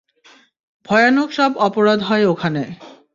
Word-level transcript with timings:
ভয়ানক 0.85 1.29
সব 1.31 1.51
অপরাধ 1.57 1.99
হয় 2.01 2.25
ওখানে। 2.25 2.63